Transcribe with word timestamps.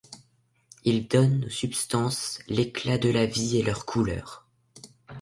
Il 0.83 1.07
donne 1.07 1.45
aux 1.45 1.49
substances 1.49 2.39
l'éclat 2.47 2.97
de 2.97 3.09
la 3.11 3.27
vie 3.27 3.57
et 3.57 3.61
leurs 3.61 3.85
couleurs. 3.85 4.47